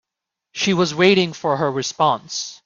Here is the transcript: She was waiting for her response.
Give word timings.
She 0.53 0.73
was 0.73 0.95
waiting 0.95 1.31
for 1.31 1.57
her 1.57 1.71
response. 1.71 2.59